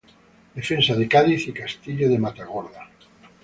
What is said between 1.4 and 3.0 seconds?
y castillo de Matagorda.